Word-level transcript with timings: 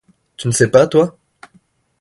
Tu 0.35 0.47
ne 0.47 0.51
sais 0.51 0.71
pas, 0.71 0.87
toi? 0.87 1.15